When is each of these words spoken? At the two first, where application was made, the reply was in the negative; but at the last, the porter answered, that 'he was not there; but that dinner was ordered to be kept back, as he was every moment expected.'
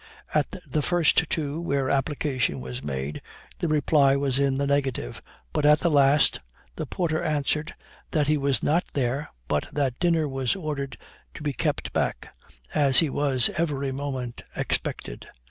At 0.33 0.49
the 0.67 0.81
two 0.81 0.81
first, 0.81 1.37
where 1.37 1.87
application 1.91 2.59
was 2.59 2.83
made, 2.83 3.21
the 3.59 3.67
reply 3.67 4.15
was 4.15 4.39
in 4.39 4.55
the 4.55 4.65
negative; 4.65 5.21
but 5.53 5.63
at 5.63 5.81
the 5.81 5.91
last, 5.91 6.39
the 6.75 6.87
porter 6.87 7.21
answered, 7.21 7.75
that 8.09 8.25
'he 8.27 8.35
was 8.35 8.63
not 8.63 8.83
there; 8.93 9.27
but 9.47 9.67
that 9.71 9.99
dinner 9.99 10.27
was 10.27 10.55
ordered 10.55 10.97
to 11.35 11.43
be 11.43 11.53
kept 11.53 11.93
back, 11.93 12.33
as 12.73 12.97
he 12.97 13.11
was 13.11 13.49
every 13.59 13.91
moment 13.91 14.41
expected.' 14.55 15.27